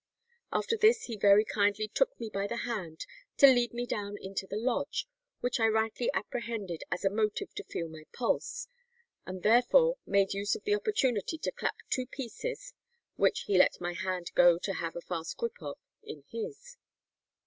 After 0.51 0.75
this 0.75 1.03
he 1.03 1.15
very 1.15 1.45
kindly 1.45 1.87
took 1.87 2.19
me 2.19 2.31
by 2.31 2.47
the 2.47 2.65
hand 2.65 3.05
to 3.37 3.45
lead 3.45 3.71
me 3.71 3.85
down 3.85 4.15
into 4.19 4.47
the 4.47 4.55
lodge, 4.57 5.07
which 5.41 5.59
I 5.59 5.67
rightly 5.67 6.09
apprehended 6.11 6.83
as 6.89 7.05
a 7.05 7.09
motive 7.11 7.53
to 7.53 7.63
feel 7.65 7.87
my 7.87 8.05
pulse, 8.11 8.67
and 9.27 9.43
therefore 9.43 9.97
made 10.07 10.33
use 10.33 10.55
of 10.55 10.63
the 10.63 10.73
opportunity 10.73 11.37
to 11.37 11.51
clap 11.51 11.75
two 11.91 12.07
pieces, 12.07 12.73
which 13.15 13.41
he 13.41 13.59
let 13.59 13.79
my 13.79 13.93
hand 13.93 14.31
go 14.33 14.57
to 14.57 14.73
have 14.73 14.95
a 14.95 15.01
fast 15.01 15.37
grip 15.37 15.61
of, 15.61 15.77
in 16.01 16.23
his." 16.31 16.77